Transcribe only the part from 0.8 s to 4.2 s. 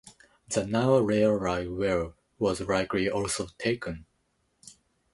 rare right whale was likely also taken.